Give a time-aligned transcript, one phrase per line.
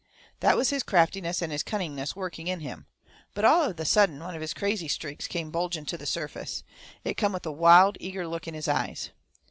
[0.39, 2.87] That was his craftiness and his cunningness working in him.
[3.35, 6.63] But all of a sudden one of his crazy streaks come bulging to the surface.
[7.03, 9.11] It come with a wild, eager look in his eyes.